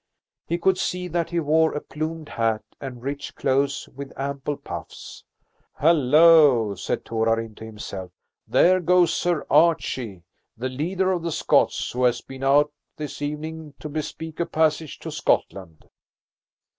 He 0.47 0.57
could 0.57 0.79
see 0.79 1.07
that 1.09 1.29
he 1.29 1.39
wore 1.39 1.73
a 1.75 1.79
plumed 1.79 2.29
hat 2.29 2.63
and 2.79 3.03
rich 3.03 3.35
clothes 3.35 3.87
with 3.95 4.11
ample 4.17 4.57
puffs. 4.57 5.23
"Hallo!" 5.73 6.73
said 6.73 7.05
Torarin 7.05 7.53
to 7.57 7.65
himself; 7.65 8.09
"there 8.47 8.79
goes 8.79 9.13
Sir 9.13 9.45
Archie, 9.47 10.23
the 10.57 10.69
leader 10.69 11.11
of 11.11 11.21
the 11.21 11.31
Scots, 11.31 11.91
who 11.91 12.03
has 12.05 12.21
been 12.21 12.43
out 12.43 12.71
this 12.97 13.21
evening 13.21 13.75
to 13.79 13.89
bespeak 13.89 14.39
a 14.39 14.47
passage 14.47 14.97
to 14.97 15.11
Scotland." 15.11 15.87